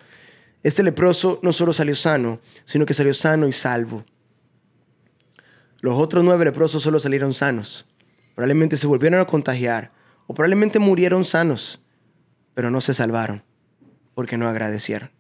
Este 0.63 0.85
leproso 0.85 1.41
no 1.43 1.53
solo 1.53 1.73
salió 1.73 1.97
sano, 1.97 2.41
sino 2.65 2.87
que 2.87 2.95
salió 2.95 3.15
sano 3.15 3.49
y 3.49 3.53
salvo. 3.53 4.05
Los 5.81 5.99
otros 5.99 6.23
nueve 6.23 6.45
leprosos 6.45 6.83
solo 6.83 7.01
salieron 7.01 7.35
sanos. 7.35 7.89
Probablemente 8.37 8.77
se 8.77 8.87
volvieron 8.87 9.21
a 9.21 9.25
contagiar 9.25 9.91
o 10.27 10.35
probablemente 10.35 10.79
murieron 10.79 11.25
sanos, 11.25 11.81
pero 12.55 12.71
no 12.71 12.81
se 12.81 12.95
salvaron 12.95 13.43
porque 14.15 14.37
no 14.37 14.49
agradecieron. 14.49 15.11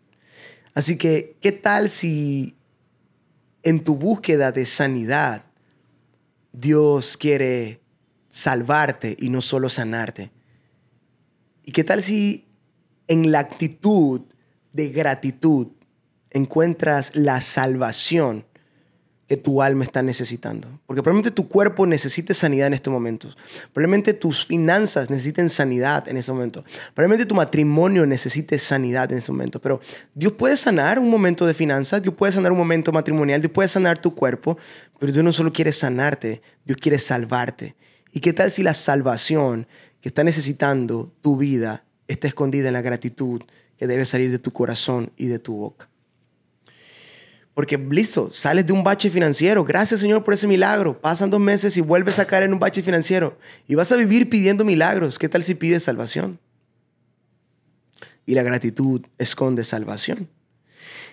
Así 0.74 0.96
que, 0.96 1.36
¿qué 1.40 1.52
tal 1.52 1.90
si 1.90 2.56
en 3.62 3.84
tu 3.84 3.96
búsqueda 3.96 4.52
de 4.52 4.66
sanidad 4.66 5.44
Dios 6.52 7.16
quiere 7.16 7.82
salvarte 8.30 9.16
y 9.18 9.28
no 9.28 9.40
solo 9.40 9.68
sanarte? 9.68 10.30
¿Y 11.64 11.72
qué 11.72 11.84
tal 11.84 12.02
si 12.02 12.48
en 13.08 13.30
la 13.30 13.40
actitud 13.40 14.22
de 14.72 14.88
gratitud 14.88 15.68
encuentras 16.30 17.14
la 17.14 17.40
salvación 17.40 18.46
tu 19.36 19.62
alma 19.62 19.84
está 19.84 20.02
necesitando. 20.02 20.80
Porque 20.86 21.02
probablemente 21.02 21.30
tu 21.30 21.48
cuerpo 21.48 21.86
necesite 21.86 22.34
sanidad 22.34 22.66
en 22.66 22.74
estos 22.74 22.92
momentos. 22.92 23.36
Probablemente 23.72 24.14
tus 24.14 24.44
finanzas 24.44 25.10
necesiten 25.10 25.48
sanidad 25.48 26.08
en 26.08 26.16
este 26.16 26.32
momento. 26.32 26.64
Probablemente 26.94 27.26
tu 27.26 27.34
matrimonio 27.34 28.04
necesite 28.06 28.58
sanidad 28.58 29.10
en 29.12 29.18
este 29.18 29.32
momento. 29.32 29.60
Pero 29.60 29.80
Dios 30.14 30.32
puede 30.32 30.56
sanar 30.56 30.98
un 30.98 31.08
momento 31.08 31.46
de 31.46 31.54
finanzas, 31.54 32.02
Dios 32.02 32.14
puede 32.14 32.32
sanar 32.32 32.52
un 32.52 32.58
momento 32.58 32.92
matrimonial, 32.92 33.40
Dios 33.40 33.52
puede 33.52 33.68
sanar 33.68 34.00
tu 34.00 34.14
cuerpo, 34.14 34.58
pero 34.98 35.12
Dios 35.12 35.24
no 35.24 35.32
solo 35.32 35.52
quiere 35.52 35.72
sanarte, 35.72 36.42
Dios 36.64 36.78
quiere 36.78 36.98
salvarte. 36.98 37.76
¿Y 38.12 38.20
qué 38.20 38.32
tal 38.32 38.50
si 38.50 38.62
la 38.62 38.74
salvación 38.74 39.66
que 40.00 40.08
está 40.08 40.24
necesitando 40.24 41.12
tu 41.22 41.36
vida 41.36 41.84
está 42.08 42.28
escondida 42.28 42.68
en 42.68 42.74
la 42.74 42.82
gratitud 42.82 43.42
que 43.78 43.86
debe 43.86 44.04
salir 44.04 44.30
de 44.30 44.38
tu 44.38 44.52
corazón 44.52 45.12
y 45.16 45.26
de 45.26 45.38
tu 45.38 45.56
boca? 45.56 45.91
Porque 47.54 47.76
listo, 47.76 48.30
sales 48.32 48.66
de 48.66 48.72
un 48.72 48.82
bache 48.82 49.10
financiero. 49.10 49.64
Gracias 49.64 50.00
Señor 50.00 50.24
por 50.24 50.34
ese 50.34 50.46
milagro. 50.46 50.98
Pasan 50.98 51.30
dos 51.30 51.40
meses 51.40 51.76
y 51.76 51.80
vuelves 51.80 52.18
a 52.18 52.26
caer 52.26 52.44
en 52.44 52.54
un 52.54 52.58
bache 52.58 52.82
financiero. 52.82 53.38
Y 53.68 53.74
vas 53.74 53.92
a 53.92 53.96
vivir 53.96 54.30
pidiendo 54.30 54.64
milagros. 54.64 55.18
¿Qué 55.18 55.28
tal 55.28 55.42
si 55.42 55.54
pides 55.54 55.82
salvación? 55.82 56.38
Y 58.24 58.34
la 58.34 58.42
gratitud 58.42 59.02
esconde 59.18 59.64
salvación. 59.64 60.28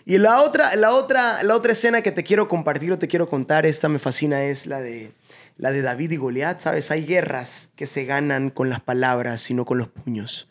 Y 0.05 0.17
la 0.17 0.41
otra, 0.41 0.75
la, 0.75 0.91
otra, 0.91 1.43
la 1.43 1.55
otra 1.55 1.73
escena 1.73 2.01
que 2.01 2.11
te 2.11 2.23
quiero 2.23 2.47
compartir 2.47 2.91
o 2.91 2.97
te 2.97 3.07
quiero 3.07 3.29
contar, 3.29 3.67
esta 3.67 3.89
me 3.89 3.99
fascina, 3.99 4.43
es 4.43 4.65
la 4.65 4.79
de, 4.81 5.11
la 5.57 5.71
de 5.71 5.81
David 5.83 6.11
y 6.11 6.17
Goliat. 6.17 6.59
¿Sabes? 6.59 6.89
Hay 6.89 7.05
guerras 7.05 7.71
que 7.75 7.85
se 7.85 8.05
ganan 8.05 8.49
con 8.49 8.69
las 8.69 8.79
palabras, 8.79 9.51
y 9.51 9.53
no 9.53 9.65
con 9.65 9.77
los 9.77 9.87
puños. 9.87 10.48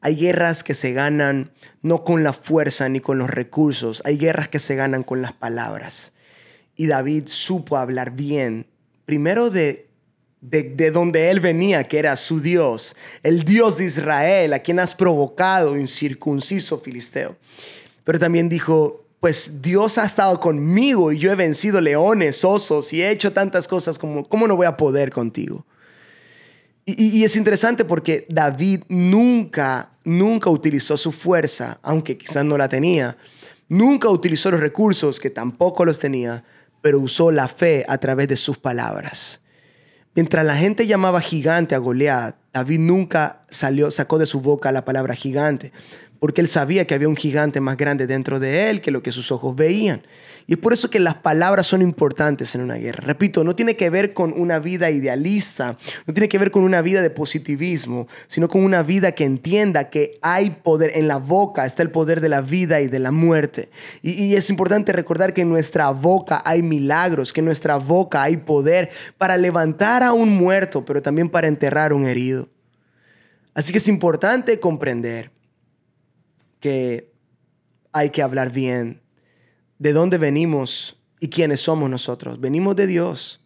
Hay 0.00 0.16
guerras 0.16 0.64
que 0.64 0.74
se 0.74 0.92
ganan 0.92 1.52
no 1.82 2.04
con 2.04 2.24
la 2.24 2.32
fuerza 2.32 2.88
ni 2.88 3.00
con 3.00 3.18
los 3.18 3.30
recursos. 3.30 4.02
Hay 4.04 4.16
guerras 4.16 4.48
que 4.48 4.58
se 4.58 4.76
ganan 4.76 5.02
con 5.02 5.22
las 5.22 5.32
palabras. 5.32 6.12
Y 6.74 6.86
David 6.86 7.24
supo 7.26 7.76
hablar 7.76 8.12
bien, 8.12 8.66
primero 9.04 9.50
de 9.50 9.90
de, 10.40 10.90
donde 10.90 11.30
él 11.30 11.40
venía, 11.40 11.84
que 11.84 11.98
era 11.98 12.16
su 12.16 12.40
Dios, 12.40 12.96
el 13.22 13.44
Dios 13.44 13.76
de 13.76 13.84
Israel, 13.84 14.52
a 14.52 14.58
quien 14.60 14.78
has 14.78 14.94
provocado, 14.94 15.76
incircunciso 15.76 16.78
filisteo. 16.78 17.36
Pero 18.04 18.18
también 18.18 18.48
dijo, 18.48 19.04
pues 19.20 19.60
Dios 19.60 19.98
ha 19.98 20.06
estado 20.06 20.40
conmigo 20.40 21.12
y 21.12 21.18
yo 21.18 21.30
he 21.30 21.34
vencido 21.34 21.80
leones, 21.80 22.44
osos 22.44 22.92
y 22.92 23.02
he 23.02 23.10
hecho 23.10 23.32
tantas 23.32 23.68
cosas 23.68 23.98
como, 23.98 24.26
¿cómo 24.26 24.48
no 24.48 24.56
voy 24.56 24.66
a 24.66 24.76
poder 24.76 25.10
contigo? 25.10 25.66
Y, 26.98 27.24
es 27.24 27.36
interesante 27.36 27.84
porque 27.84 28.26
David 28.28 28.82
nunca, 28.88 29.92
nunca 30.04 30.50
utilizó 30.50 30.96
su 30.96 31.12
fuerza, 31.12 31.78
aunque 31.82 32.16
quizás 32.16 32.44
no 32.44 32.56
la 32.56 32.68
tenía. 32.68 33.16
Nunca 33.68 34.08
utilizó 34.08 34.50
los 34.50 34.60
recursos, 34.60 35.20
que 35.20 35.30
tampoco 35.30 35.84
los 35.84 35.98
tenía, 35.98 36.44
pero 36.80 36.98
usó 36.98 37.30
la 37.30 37.48
fe 37.48 37.84
a 37.88 37.98
través 37.98 38.28
de 38.28 38.36
sus 38.36 38.58
palabras. 38.58 39.40
Mientras 40.14 40.44
la 40.44 40.56
gente 40.56 40.86
llamaba 40.86 41.20
gigante 41.20 41.74
a 41.74 41.78
Goliat, 41.78 42.36
David 42.52 42.80
nunca 42.80 43.42
salió, 43.48 43.90
sacó 43.90 44.18
de 44.18 44.26
su 44.26 44.40
boca 44.40 44.72
la 44.72 44.84
palabra 44.84 45.14
gigante, 45.14 45.72
porque 46.18 46.40
él 46.40 46.48
sabía 46.48 46.86
que 46.86 46.94
había 46.94 47.08
un 47.08 47.16
gigante 47.16 47.60
más 47.60 47.76
grande 47.76 48.06
dentro 48.06 48.38
de 48.38 48.70
él 48.70 48.80
que 48.80 48.90
lo 48.90 49.02
que 49.02 49.12
sus 49.12 49.32
ojos 49.32 49.56
veían. 49.56 50.02
Y 50.50 50.54
es 50.54 50.58
por 50.58 50.72
eso 50.72 50.90
que 50.90 50.98
las 50.98 51.14
palabras 51.14 51.68
son 51.68 51.80
importantes 51.80 52.56
en 52.56 52.62
una 52.62 52.74
guerra. 52.74 53.04
Repito, 53.06 53.44
no 53.44 53.54
tiene 53.54 53.76
que 53.76 53.88
ver 53.88 54.12
con 54.12 54.34
una 54.36 54.58
vida 54.58 54.90
idealista, 54.90 55.78
no 56.06 56.12
tiene 56.12 56.28
que 56.28 56.38
ver 56.38 56.50
con 56.50 56.64
una 56.64 56.82
vida 56.82 57.02
de 57.02 57.10
positivismo, 57.10 58.08
sino 58.26 58.48
con 58.48 58.64
una 58.64 58.82
vida 58.82 59.12
que 59.12 59.24
entienda 59.24 59.90
que 59.90 60.18
hay 60.22 60.50
poder, 60.50 60.90
en 60.96 61.06
la 61.06 61.18
boca 61.18 61.66
está 61.66 61.84
el 61.84 61.92
poder 61.92 62.20
de 62.20 62.30
la 62.30 62.40
vida 62.40 62.80
y 62.80 62.88
de 62.88 62.98
la 62.98 63.12
muerte. 63.12 63.70
Y, 64.02 64.24
y 64.24 64.34
es 64.34 64.50
importante 64.50 64.92
recordar 64.92 65.32
que 65.32 65.42
en 65.42 65.48
nuestra 65.48 65.88
boca 65.90 66.42
hay 66.44 66.62
milagros, 66.62 67.32
que 67.32 67.40
en 67.40 67.46
nuestra 67.46 67.76
boca 67.76 68.22
hay 68.24 68.38
poder 68.38 68.90
para 69.18 69.36
levantar 69.36 70.02
a 70.02 70.12
un 70.12 70.30
muerto, 70.30 70.84
pero 70.84 71.00
también 71.00 71.28
para 71.28 71.46
enterrar 71.46 71.92
a 71.92 71.94
un 71.94 72.06
herido. 72.06 72.49
Así 73.60 73.72
que 73.72 73.78
es 73.78 73.88
importante 73.88 74.58
comprender 74.58 75.32
que 76.60 77.12
hay 77.92 78.08
que 78.08 78.22
hablar 78.22 78.52
bien 78.52 79.02
de 79.78 79.92
dónde 79.92 80.16
venimos 80.16 80.98
y 81.20 81.28
quiénes 81.28 81.60
somos 81.60 81.90
nosotros. 81.90 82.40
Venimos 82.40 82.74
de 82.74 82.86
Dios 82.86 83.44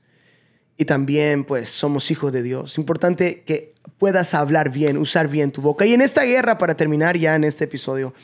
y 0.76 0.85
también 0.85 1.42
pues 1.42 1.68
somos 1.68 2.12
hijos 2.12 2.30
de 2.30 2.44
Dios. 2.44 2.78
Importante 2.78 3.42
que 3.42 3.75
puedas 3.99 4.35
hablar 4.35 4.71
bien, 4.71 4.99
usar 4.99 5.26
bien 5.26 5.50
tu 5.50 5.62
boca. 5.62 5.85
Y 5.85 5.94
en 5.94 6.00
esta 6.00 6.23
guerra, 6.23 6.59
para 6.59 6.76
terminar 6.76 7.18
ya 7.18 7.35
en 7.35 7.42
este 7.42 7.64
episodio, 7.64 8.14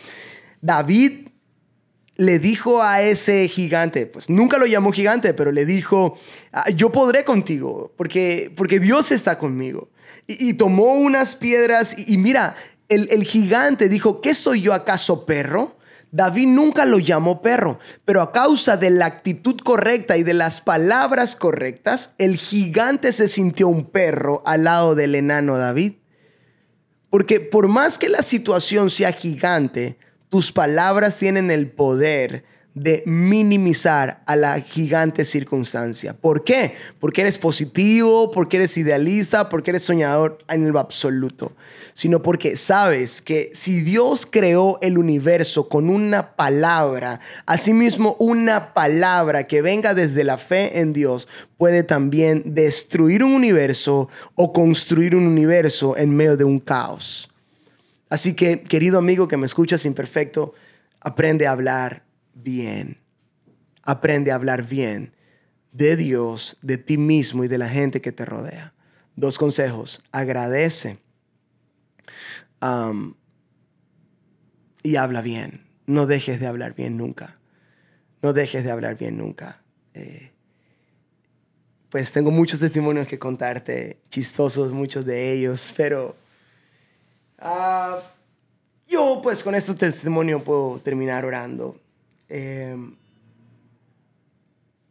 David 0.61 1.30
le 2.21 2.39
dijo 2.39 2.83
a 2.83 3.01
ese 3.01 3.49
gigante, 3.49 4.05
pues 4.05 4.29
nunca 4.29 4.59
lo 4.59 4.67
llamó 4.67 4.93
gigante, 4.93 5.33
pero 5.33 5.53
le 5.53 5.65
dijo, 5.65 6.19
ah, 6.53 6.69
yo 6.69 6.93
podré 6.93 7.25
contigo, 7.25 7.95
porque, 7.97 8.53
porque 8.57 8.79
Dios 8.79 9.11
está 9.11 9.39
conmigo. 9.39 9.89
Y, 10.27 10.53
tomó 10.53 10.97
unas 10.97 11.35
piedras 11.35 11.99
y, 11.99 12.13
y 12.13 12.19
mira, 12.19 12.57
el, 12.91 13.09
el 13.11 13.25
gigante 13.25 13.89
dijo, 13.89 14.21
¿qué 14.21 14.35
soy 14.35 14.61
yo 14.61 14.75
acaso 14.75 15.25
perro? 15.25 15.79
David 16.13 16.49
nunca 16.49 16.85
lo 16.85 16.99
llamó 16.99 17.41
perro, 17.41 17.79
pero 18.05 18.21
a 18.21 18.33
causa 18.33 18.77
de 18.77 18.91
la 18.91 19.07
actitud 19.07 19.57
correcta 19.57 20.19
y 20.19 20.23
de 20.23 20.35
las 20.35 20.61
palabras 20.61 21.37
correctas, 21.37 22.13
el 22.19 22.37
gigante 22.37 23.15
se 23.15 23.29
sintió 23.29 23.67
un 23.69 23.87
perro 23.87 24.43
al 24.45 24.65
lado 24.65 24.95
del 24.95 25.15
enano 25.15 25.57
David. 25.57 25.95
Porque 27.09 27.41
por 27.41 27.69
más 27.69 27.99
que 27.99 28.11
la 28.11 28.23
situación 28.23 28.91
sea 28.91 29.11
gigante, 29.11 29.97
tus 30.31 30.53
palabras 30.53 31.19
tienen 31.19 31.51
el 31.51 31.69
poder 31.69 32.45
de 32.75 33.03
minimizar 33.05 34.23
a 34.27 34.37
la 34.37 34.61
gigante 34.61 35.25
circunstancia. 35.25 36.15
¿Por 36.15 36.45
qué? 36.45 36.75
Porque 37.01 37.23
eres 37.23 37.37
positivo, 37.37 38.31
porque 38.31 38.59
eres 38.59 38.77
idealista, 38.77 39.49
porque 39.49 39.71
eres 39.73 39.83
soñador 39.83 40.39
en 40.49 40.71
lo 40.71 40.79
absoluto, 40.79 41.57
sino 41.95 42.23
porque 42.23 42.57
sabes 42.57 43.23
que 43.23 43.51
si 43.53 43.81
Dios 43.81 44.25
creó 44.25 44.79
el 44.83 44.99
universo 44.99 45.69
con 45.69 45.91
una 45.91 46.37
palabra, 46.37 47.19
asimismo 47.45 48.15
una 48.21 48.73
palabra 48.73 49.45
que 49.45 49.63
venga 49.63 49.93
desde 49.93 50.23
la 50.23 50.39
fe 50.39 50.79
en 50.79 50.93
Dios 50.93 51.29
puede 51.59 51.83
también 51.83 52.43
destruir 52.47 53.25
un 53.25 53.33
universo 53.33 54.09
o 54.37 54.53
construir 54.53 55.17
un 55.17 55.27
universo 55.27 55.97
en 55.97 56.15
medio 56.15 56.37
de 56.37 56.45
un 56.45 56.61
caos. 56.61 57.30
Así 58.11 58.35
que, 58.35 58.63
querido 58.63 58.99
amigo 58.99 59.29
que 59.29 59.39
me 59.39 59.47
escuchas 59.47 59.87
imperfecto, 59.87 60.53
aprende 61.01 61.47
a 61.47 61.53
hablar 61.53 62.05
bien. 62.35 62.99
Aprende 63.83 64.33
a 64.33 64.35
hablar 64.35 64.69
bien 64.69 65.15
de 65.73 65.97
Dios, 65.97 66.57
de 66.61 66.77
ti 66.77 66.99
mismo 66.99 67.45
y 67.45 67.49
de 67.49 67.59
la 67.59 67.69
gente 67.69 68.01
que 68.01 68.13
te 68.13 68.25
rodea. 68.25 68.75
Dos 69.17 69.39
consejos. 69.39 70.03
Agradece 70.13 70.99
y 74.83 74.97
habla 74.97 75.23
bien. 75.23 75.67
No 75.87 76.07
dejes 76.07 76.41
de 76.41 76.47
hablar 76.47 76.75
bien 76.75 76.97
nunca. 76.97 77.39
No 78.23 78.33
dejes 78.33 78.65
de 78.65 78.71
hablar 78.71 78.97
bien 78.99 79.17
nunca. 79.17 79.61
Eh, 79.95 80.33
pues 81.89 82.13
tengo 82.13 82.31
muchos 82.31 82.61
testimonios 82.61 83.07
que 83.07 83.19
contarte, 83.19 84.01
chistosos 84.11 84.73
muchos 84.73 85.05
de 85.05 85.33
ellos, 85.33 85.73
pero 85.77 86.17
ah, 87.41 88.01
yo 88.89 89.21
pues 89.23 89.43
con 89.43 89.55
este 89.55 89.75
testimonio 89.75 90.43
puedo 90.43 90.81
terminar 90.81 91.25
orando. 91.25 91.79
Em, 92.29 92.97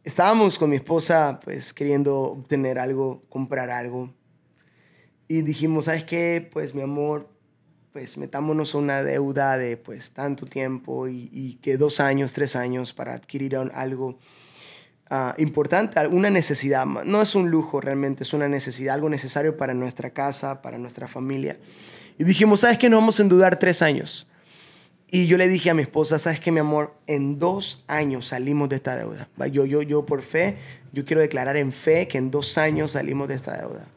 estábamos 0.04 0.58
con 0.58 0.70
mi 0.70 0.76
esposa 0.76 1.40
pues 1.42 1.72
queriendo 1.72 2.18
obtener 2.20 2.78
algo, 2.78 3.22
comprar 3.28 3.70
algo. 3.70 4.12
Y 5.28 5.42
dijimos, 5.42 5.84
¿sabes 5.84 6.04
qué? 6.04 6.48
Pues 6.52 6.74
mi 6.74 6.82
amor, 6.82 7.28
pues 7.92 8.18
metámonos 8.18 8.74
una 8.74 9.02
deuda 9.02 9.56
de 9.56 9.76
pues 9.76 10.12
tanto 10.12 10.46
tiempo 10.46 11.08
y, 11.08 11.58
que 11.62 11.76
dos 11.76 12.00
años, 12.00 12.32
tres 12.32 12.56
años 12.56 12.92
para 12.92 13.14
adquirir 13.14 13.56
algo 13.56 14.18
uh, 15.10 15.40
importante, 15.40 16.06
una 16.08 16.30
necesidad. 16.30 16.86
No 16.86 17.22
es 17.22 17.34
un 17.34 17.50
lujo 17.50 17.80
realmente, 17.80 18.24
es 18.24 18.32
una 18.32 18.48
necesidad, 18.48 18.94
algo 18.94 19.08
necesario 19.08 19.56
para 19.56 19.74
nuestra 19.74 20.10
casa, 20.10 20.62
para 20.62 20.78
nuestra 20.78 21.06
familia. 21.06 21.58
Y 22.18 22.24
dijimos, 22.24 22.60
¿sabes 22.60 22.78
qué? 22.78 22.88
No 22.90 22.96
vamos 22.96 23.18
a 23.18 23.22
endeudar 23.22 23.58
tres 23.58 23.82
años. 23.82 24.26
Y 25.10 25.26
yo 25.26 25.36
le 25.36 25.48
dije 25.48 25.70
a 25.70 25.74
mi 25.74 25.82
esposa, 25.82 26.18
sabes 26.18 26.38
que 26.38 26.52
mi 26.52 26.60
amor, 26.60 26.94
en 27.06 27.38
dos 27.38 27.84
años 27.88 28.28
salimos 28.28 28.68
de 28.68 28.76
esta 28.76 28.96
deuda. 28.96 29.28
Yo, 29.50 29.64
yo, 29.64 29.82
yo 29.82 30.06
por 30.06 30.22
fe, 30.22 30.56
yo 30.92 31.04
quiero 31.04 31.20
declarar 31.20 31.56
en 31.56 31.72
fe 31.72 32.06
que 32.06 32.18
en 32.18 32.30
dos 32.30 32.56
años 32.58 32.92
salimos 32.92 33.26
de 33.26 33.34
esta 33.34 33.58
deuda. 33.58 33.88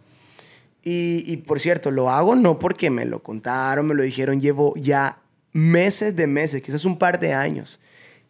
Y, 0.84 1.24
y 1.32 1.38
por 1.38 1.60
cierto, 1.60 1.91
lo 1.91 2.10
hago 2.10 2.36
no 2.36 2.58
porque 2.58 2.89
me 2.89 3.05
lo 3.05 3.22
contaron, 3.22 3.86
me 3.88 3.93
lo 3.93 4.03
dijeron, 4.03 4.41
llevo 4.41 4.74
ya 4.75 5.20
meses 5.51 6.15
de 6.15 6.25
meses, 6.25 6.62
quizás 6.63 6.84
un 6.84 6.98
par 6.98 7.20
de 7.20 7.34
años, 7.34 7.79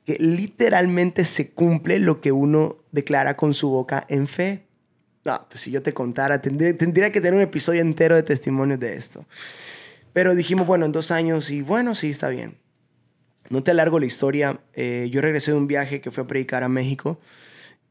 que 0.05 0.17
literalmente 0.19 1.23
se 1.23 1.51
cumple 1.51 1.99
lo 1.99 2.19
que 2.19 2.33
uno 2.33 2.77
declara 2.91 3.37
con 3.37 3.53
su 3.53 3.69
boca 3.69 4.05
en 4.09 4.27
fe. 4.27 4.65
No, 5.25 5.45
pues 5.49 5.61
si 5.61 5.71
yo 5.71 5.81
te 5.81 5.93
contara, 5.93 6.41
tendría, 6.41 7.11
que 7.11 7.21
tener 7.21 7.33
un 7.33 7.41
episodio 7.41 7.81
entero 7.81 8.15
de 8.15 8.23
testimonios 8.23 8.79
de 8.79 8.95
esto. 8.95 9.25
Pero 10.11 10.35
dijimos, 10.35 10.67
bueno, 10.67 10.85
en 10.85 10.91
dos 10.91 11.11
años 11.11 11.49
y 11.49 11.61
bueno, 11.61 11.95
sí, 11.95 12.09
está 12.09 12.29
bien. 12.29 12.57
No 13.49 13.63
te 13.63 13.71
alargo 13.71 13.99
la 13.99 14.05
historia. 14.05 14.59
Eh, 14.73 15.07
yo 15.11 15.21
regresé 15.21 15.51
de 15.51 15.57
un 15.57 15.67
viaje 15.67 16.01
que 16.01 16.11
fue 16.11 16.23
a 16.23 16.27
predicar 16.27 16.63
a 16.63 16.69
México 16.69 17.19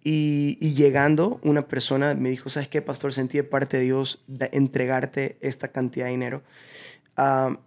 y, 0.05 0.57
llegando 0.75 1.41
una 1.43 1.69
persona 1.69 2.15
me 2.15 2.31
dijo, 2.31 2.51
¿sabes 2.51 2.69
qué, 2.69 2.83
pastor? 2.83 3.13
Sentí 3.13 3.39
de 3.39 3.45
parte 3.45 3.79
de 3.79 3.85
Dios 3.85 4.23
de 4.27 4.51
entregarte 4.53 5.39
esta 5.41 5.69
cantidad 5.69 6.07
de 6.07 6.11
dinero. 6.13 6.43
Ah, 7.17 7.59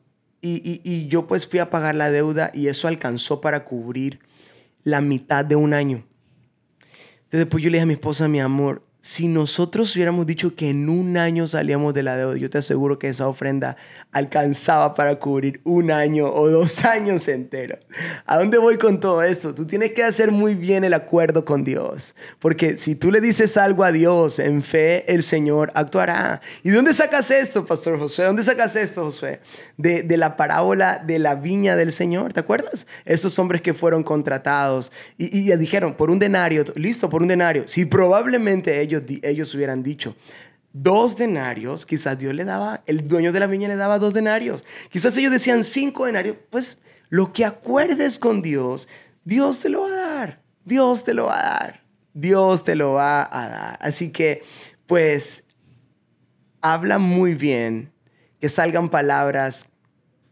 y, 0.41 0.81
y, 0.83 1.07
yo 1.07 1.25
pues 1.25 1.47
fui 1.47 1.59
a 1.59 1.71
pagar 1.71 1.95
la 1.95 2.11
deuda 2.11 2.51
y 2.53 2.67
eso 2.67 2.87
alcanzó 2.87 3.41
para 3.41 3.65
cubrir 3.65 4.19
la 4.83 5.01
mitad 5.01 5.43
de 5.43 5.55
un 5.55 5.73
año. 5.73 6.05
Entonces 7.15 7.39
después 7.39 7.63
yo 7.63 7.69
le 7.69 7.77
dije 7.77 7.83
a 7.83 7.87
mi 7.87 7.93
esposa, 7.93 8.27
mi 8.27 8.39
amor, 8.39 8.84
si 9.05 9.27
nosotros 9.27 9.95
hubiéramos 9.95 10.25
dicho 10.25 10.55
que 10.55 10.71
en 10.71 10.89
un 10.89 11.15
año 11.15 11.47
salíamos 11.47 11.93
de 11.93 12.01
la 12.01 12.17
deuda, 12.17 12.37
yo 12.37 12.49
te 12.49 12.57
aseguro 12.57 12.97
que 12.97 13.07
esa 13.07 13.27
ofrenda 13.27 13.77
alcanzaba 14.11 14.95
para 14.95 15.19
cubrir 15.19 15.61
un 15.63 15.91
año 15.91 16.25
o 16.25 16.49
dos 16.49 16.83
años 16.85 17.27
enteros. 17.27 17.77
¿A 18.25 18.39
dónde 18.39 18.57
voy 18.57 18.79
con 18.79 18.99
todo 18.99 19.21
esto? 19.21 19.53
Tú 19.53 19.67
tienes 19.67 19.91
que 19.91 20.03
hacer 20.03 20.31
muy 20.31 20.55
bien 20.55 20.83
el 20.83 20.95
acuerdo 20.95 21.45
con 21.45 21.63
Dios, 21.63 22.15
porque 22.39 22.79
si 22.79 22.95
tú 22.95 23.11
le 23.11 23.21
dices 23.21 23.57
algo 23.57 23.83
a 23.83 23.91
Dios 23.91 24.39
en 24.39 24.63
fe, 24.63 25.05
el 25.13 25.21
Señor 25.21 25.71
actuará. 25.75 26.41
¿Y 26.63 26.71
de 26.71 26.77
dónde 26.77 26.91
sacas 26.95 27.29
esto, 27.29 27.63
Pastor 27.63 27.99
Josué? 27.99 28.23
¿De 28.23 28.27
dónde 28.29 28.41
sacas 28.41 28.75
esto, 28.75 29.03
Josué? 29.03 29.39
De, 29.77 30.01
de 30.01 30.17
la 30.17 30.35
parábola 30.35 30.97
de 31.05 31.19
la 31.19 31.35
viña 31.35 31.75
del 31.75 31.91
Señor, 31.91 32.33
¿te 32.33 32.39
acuerdas? 32.39 32.87
Esos 33.05 33.37
hombres 33.37 33.61
que 33.61 33.75
fueron 33.75 34.03
contratados 34.03 34.91
y, 35.15 35.51
y 35.51 35.55
dijeron, 35.57 35.93
por 35.93 36.09
un 36.09 36.17
denario, 36.17 36.63
listo, 36.73 37.07
por 37.07 37.21
un 37.21 37.27
denario. 37.27 37.65
Si 37.67 37.85
probablemente 37.85 38.81
ellos 38.81 38.94
ellos, 39.23 39.53
hubieran 39.55 39.83
dicho, 39.83 40.15
dos 40.73 41.15
denarios, 41.15 41.85
quizás 41.85 42.17
Dios 42.17 42.33
le 42.33 42.43
daba, 42.43 42.83
el 42.85 43.07
dueño 43.07 43.31
de 43.31 43.39
la 43.39 43.47
viña 43.47 43.67
le 43.67 43.75
daba 43.75 43.97
dos 43.97 44.13
denarios. 44.13 44.65
Quizás 44.91 45.15
ellos 45.17 45.31
decían 45.31 45.63
cinco 45.63 46.05
denarios, 46.05 46.37
pues 46.49 46.79
lo 47.09 47.31
que 47.31 47.45
acuerdes 47.45 48.19
con 48.19 48.41
Dios, 48.41 48.87
Dios 49.23 49.61
te 49.61 49.69
lo 49.69 49.81
va 49.81 49.87
a 49.87 49.91
dar, 49.91 50.41
Dios 50.65 51.03
te 51.03 51.13
lo 51.13 51.25
va 51.25 51.39
a 51.39 51.43
dar, 51.43 51.83
Dios 52.13 52.63
te 52.63 52.75
lo 52.75 52.93
va 52.93 53.27
a 53.31 53.47
dar. 53.47 53.77
Así 53.81 54.11
que, 54.11 54.43
pues, 54.85 55.45
habla 56.61 56.97
muy 56.97 57.35
bien, 57.35 57.93
que 58.39 58.49
salgan 58.49 58.89
palabras 58.89 59.67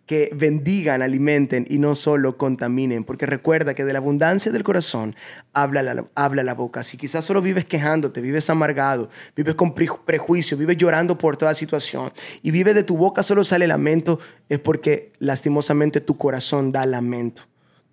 que 0.05 0.29
bendigan, 0.35 1.01
alimenten 1.01 1.65
y 1.69 1.79
no 1.79 1.95
solo 1.95 2.37
contaminen, 2.37 3.03
porque 3.03 3.25
recuerda 3.25 3.73
que 3.73 3.85
de 3.85 3.93
la 3.93 3.99
abundancia 3.99 4.51
del 4.51 4.63
corazón 4.63 5.15
habla 5.53 5.81
la, 5.81 6.05
habla 6.15 6.43
la 6.43 6.53
boca. 6.53 6.83
Si 6.83 6.97
quizás 6.97 7.23
solo 7.23 7.41
vives 7.41 7.65
quejándote, 7.65 8.19
vives 8.19 8.49
amargado, 8.49 9.09
vives 9.35 9.55
con 9.55 9.73
prejuicio, 9.73 10.57
vives 10.57 10.77
llorando 10.77 11.17
por 11.17 11.37
toda 11.37 11.55
situación 11.55 12.11
y 12.41 12.51
vives 12.51 12.75
de 12.75 12.83
tu 12.83 12.97
boca 12.97 13.23
solo 13.23 13.43
sale 13.43 13.67
lamento, 13.67 14.19
es 14.49 14.59
porque 14.59 15.13
lastimosamente 15.19 16.01
tu 16.01 16.17
corazón 16.17 16.71
da 16.71 16.85
lamento 16.85 17.43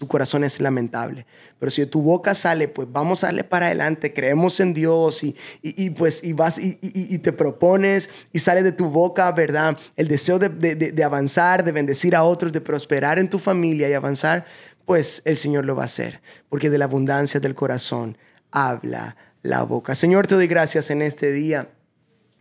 tu 0.00 0.09
corazón 0.09 0.45
es 0.45 0.62
lamentable. 0.62 1.26
Pero 1.59 1.71
si 1.71 1.83
de 1.83 1.87
tu 1.87 2.00
boca 2.00 2.35
sale, 2.35 2.69
pues 2.69 2.88
vamos 2.90 3.23
a 3.23 3.26
darle 3.26 3.45
para 3.45 3.66
adelante, 3.66 4.14
creemos 4.14 4.59
en 4.59 4.73
Dios 4.73 5.23
y, 5.23 5.37
y, 5.61 5.90
pues 5.90 6.25
y 6.25 6.33
vas 6.33 6.59
y, 6.59 6.78
y, 6.80 7.19
te 7.19 7.35
propones 7.35 8.09
y 8.33 8.38
sale 8.38 8.62
de 8.62 8.73
tu 8.73 8.87
boca, 8.88 9.30
¿verdad? 9.33 9.76
El 9.97 10.09
deseo 10.09 10.38
de, 10.38 10.49
de, 10.49 10.75
de, 10.75 11.04
avanzar, 11.04 11.64
de 11.64 11.73
bendecir 11.73 12.16
a 12.16 12.25
otros, 12.25 12.50
de 12.50 12.62
prosperar 12.62 13.19
en 13.19 13.28
tu 13.28 13.38
familia 13.38 13.90
y 13.90 13.92
avanzar, 13.92 14.47
pues 14.87 15.21
el 15.26 15.37
Señor 15.37 15.66
lo 15.66 15.76
va 15.76 15.83
a 15.83 15.85
hacer, 15.85 16.23
porque 16.49 16.71
de 16.71 16.78
la 16.78 16.87
abundancia 16.87 17.38
del 17.38 17.54
corazón 17.54 18.16
habla 18.50 19.16
la 19.42 19.64
boca. 19.64 19.95
Señor, 19.95 20.26
te 20.26 20.35
doy 20.35 20.47
gracias 20.47 20.90
en 20.90 21.02
este 21.02 21.30
día 21.30 21.69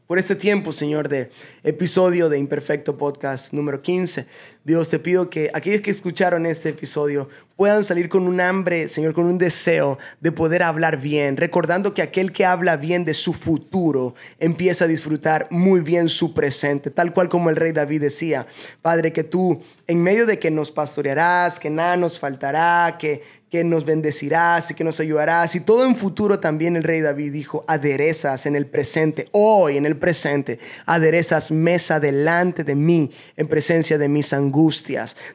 por 0.09 0.17
este 0.17 0.35
tiempo, 0.35 0.73
Señor, 0.73 1.07
de 1.07 1.29
episodio 1.61 2.29
de 2.29 2.39
Imperfecto 2.39 2.97
Podcast 2.97 3.53
número 3.53 3.83
15. 3.83 4.25
Dios, 4.69 4.87
te 4.87 4.99
pido 4.99 5.31
que 5.31 5.49
aquellos 5.55 5.81
que 5.81 5.89
escucharon 5.89 6.45
este 6.45 6.69
episodio 6.69 7.27
puedan 7.55 7.83
salir 7.83 8.07
con 8.07 8.27
un 8.27 8.39
hambre, 8.39 8.87
Señor, 8.87 9.15
con 9.15 9.25
un 9.25 9.39
deseo 9.39 9.97
de 10.21 10.31
poder 10.31 10.61
hablar 10.61 11.01
bien, 11.01 11.37
recordando 11.37 11.95
que 11.95 12.03
aquel 12.03 12.31
que 12.31 12.45
habla 12.45 12.77
bien 12.77 13.03
de 13.03 13.15
su 13.15 13.33
futuro 13.33 14.13
empieza 14.37 14.85
a 14.85 14.87
disfrutar 14.87 15.47
muy 15.49 15.81
bien 15.81 16.07
su 16.07 16.35
presente, 16.35 16.91
tal 16.91 17.15
cual 17.15 17.29
como 17.29 17.49
el 17.49 17.55
rey 17.55 17.71
David 17.71 18.01
decía, 18.01 18.45
Padre, 18.83 19.11
que 19.11 19.23
tú 19.23 19.59
en 19.87 20.03
medio 20.03 20.27
de 20.27 20.37
que 20.37 20.51
nos 20.51 20.69
pastorearás, 20.69 21.59
que 21.59 21.71
nada 21.71 21.97
nos 21.97 22.19
faltará, 22.19 22.95
que 22.99 23.23
que 23.49 23.63
nos 23.63 23.83
bendecirás 23.83 24.69
y 24.69 24.75
que 24.75 24.83
nos 24.83 24.99
ayudarás. 24.99 25.55
Y 25.55 25.61
todo 25.61 25.85
en 25.85 25.95
futuro 25.95 26.39
también 26.39 26.75
el 26.75 26.83
rey 26.83 27.01
David 27.01 27.33
dijo, 27.33 27.63
aderezas 27.67 28.45
en 28.45 28.55
el 28.55 28.67
presente, 28.67 29.27
hoy 29.31 29.77
en 29.77 29.85
el 29.85 29.97
presente, 29.97 30.59
aderezas 30.85 31.51
mesa 31.51 31.99
delante 31.99 32.63
de 32.63 32.75
mí 32.75 33.11
en 33.37 33.47
presencia 33.47 33.97
de 33.97 34.07
mis 34.07 34.33
angustias, 34.33 34.58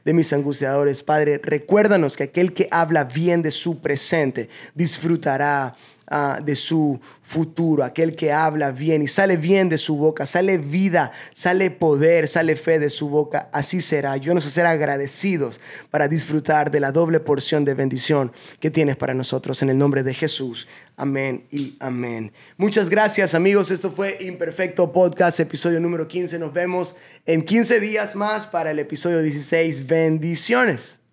de 0.04 0.12
mis 0.12 0.32
angustiadores. 0.32 1.02
Padre, 1.02 1.40
recuérdanos 1.42 2.16
que 2.16 2.24
aquel 2.24 2.52
que 2.52 2.68
habla 2.70 3.04
bien 3.04 3.42
de 3.42 3.50
su 3.50 3.80
presente 3.80 4.48
disfrutará 4.74 5.74
Ah, 6.06 6.38
de 6.44 6.54
su 6.54 7.00
futuro, 7.22 7.82
aquel 7.82 8.14
que 8.14 8.30
habla 8.30 8.72
bien 8.72 9.00
y 9.00 9.08
sale 9.08 9.38
bien 9.38 9.70
de 9.70 9.78
su 9.78 9.96
boca, 9.96 10.26
sale 10.26 10.58
vida, 10.58 11.12
sale 11.32 11.70
poder, 11.70 12.28
sale 12.28 12.56
fe 12.56 12.78
de 12.78 12.90
su 12.90 13.08
boca, 13.08 13.48
así 13.52 13.80
será. 13.80 14.12
Ayúdanos 14.12 14.46
a 14.46 14.50
ser 14.50 14.66
agradecidos 14.66 15.62
para 15.90 16.06
disfrutar 16.06 16.70
de 16.70 16.80
la 16.80 16.92
doble 16.92 17.20
porción 17.20 17.64
de 17.64 17.72
bendición 17.72 18.32
que 18.60 18.70
tienes 18.70 18.96
para 18.96 19.14
nosotros 19.14 19.62
en 19.62 19.70
el 19.70 19.78
nombre 19.78 20.02
de 20.02 20.12
Jesús. 20.12 20.68
Amén 20.98 21.46
y 21.50 21.74
amén. 21.80 22.32
Muchas 22.58 22.90
gracias 22.90 23.34
amigos, 23.34 23.70
esto 23.70 23.90
fue 23.90 24.18
Imperfecto 24.20 24.92
Podcast, 24.92 25.40
episodio 25.40 25.80
número 25.80 26.06
15. 26.06 26.38
Nos 26.38 26.52
vemos 26.52 26.96
en 27.24 27.42
15 27.42 27.80
días 27.80 28.14
más 28.14 28.46
para 28.46 28.72
el 28.72 28.78
episodio 28.78 29.22
16. 29.22 29.86
Bendiciones. 29.86 31.03